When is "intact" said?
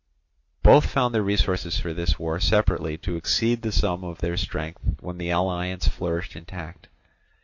6.35-6.87